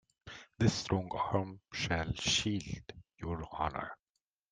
[0.57, 3.95] This strong arm shall shield your honor.